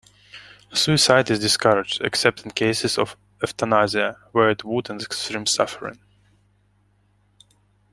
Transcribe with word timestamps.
Suicide 0.73 1.29
is 1.29 1.37
discouraged 1.37 2.01
except 2.01 2.43
in 2.43 2.49
cases 2.49 2.97
of 2.97 3.15
euthanasia, 3.39 4.17
where 4.31 4.49
it 4.49 4.63
would 4.63 4.89
end 4.89 5.03
extreme 5.03 5.45
suffering. 5.45 5.99